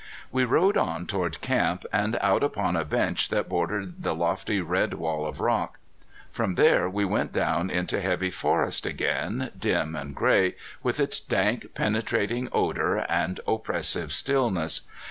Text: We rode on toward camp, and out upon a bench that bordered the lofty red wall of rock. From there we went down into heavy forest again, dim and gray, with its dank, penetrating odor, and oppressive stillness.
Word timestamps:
We 0.31 0.45
rode 0.45 0.77
on 0.77 1.05
toward 1.05 1.41
camp, 1.41 1.85
and 1.93 2.17
out 2.21 2.41
upon 2.43 2.75
a 2.75 2.83
bench 2.83 3.29
that 3.29 3.47
bordered 3.47 4.01
the 4.01 4.15
lofty 4.15 4.59
red 4.59 4.95
wall 4.95 5.27
of 5.27 5.39
rock. 5.39 5.77
From 6.31 6.55
there 6.55 6.89
we 6.89 7.05
went 7.05 7.31
down 7.31 7.69
into 7.69 8.01
heavy 8.01 8.31
forest 8.31 8.87
again, 8.87 9.51
dim 9.55 9.95
and 9.95 10.15
gray, 10.15 10.55
with 10.81 10.99
its 10.99 11.19
dank, 11.19 11.75
penetrating 11.75 12.49
odor, 12.51 12.97
and 13.07 13.41
oppressive 13.47 14.11
stillness. 14.11 14.81